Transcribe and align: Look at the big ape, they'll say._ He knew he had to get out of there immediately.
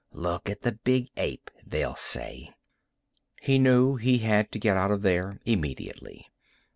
Look 0.13 0.49
at 0.49 0.63
the 0.63 0.71
big 0.71 1.09
ape, 1.15 1.51
they'll 1.63 1.95
say._ 1.95 2.55
He 3.39 3.59
knew 3.59 3.97
he 3.97 4.17
had 4.17 4.51
to 4.53 4.57
get 4.57 4.75
out 4.75 4.89
of 4.89 5.03
there 5.03 5.39
immediately. 5.45 6.27